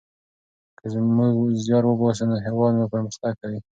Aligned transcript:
که 0.79 0.85
موږ 1.17 1.35
زیار 1.63 1.83
وباسو 1.87 2.23
نو 2.29 2.35
هیواد 2.45 2.71
مو 2.77 2.85
پرمختګ 2.93 3.33
کوي. 3.41 3.59